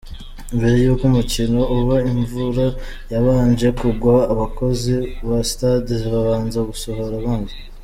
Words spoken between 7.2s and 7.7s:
amazi.